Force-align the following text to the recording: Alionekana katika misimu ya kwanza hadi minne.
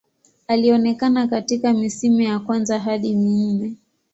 Alionekana 0.47 1.27
katika 1.27 1.73
misimu 1.73 2.21
ya 2.21 2.39
kwanza 2.39 2.79
hadi 2.79 3.15
minne. 3.15 3.75